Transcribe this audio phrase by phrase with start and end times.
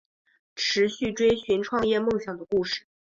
[0.55, 2.87] 持续追寻创业梦想的故事